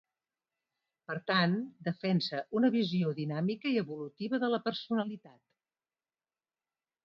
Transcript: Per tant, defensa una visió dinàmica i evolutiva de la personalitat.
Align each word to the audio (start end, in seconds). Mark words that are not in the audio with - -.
Per 1.11 1.17
tant, 1.31 1.53
defensa 1.89 2.41
una 2.61 2.73
visió 2.77 3.13
dinàmica 3.21 3.75
i 3.77 3.77
evolutiva 3.85 4.43
de 4.47 4.53
la 4.57 4.63
personalitat. 4.71 5.41